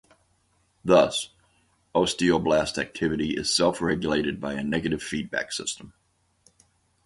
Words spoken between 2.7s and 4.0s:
activity is self